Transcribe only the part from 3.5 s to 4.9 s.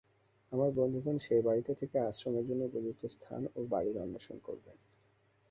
ও বাড়ীর অন্বেষণ করবেন।